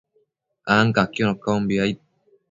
ancaquiono 0.77 1.33
caumbi, 1.43 1.75
aid 1.83 1.97